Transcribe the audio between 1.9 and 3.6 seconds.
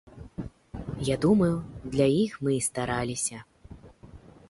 для іх мы і стараліся.